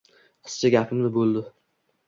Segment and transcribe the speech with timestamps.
[0.47, 1.47] Qizcha gapimni bo‘ldi: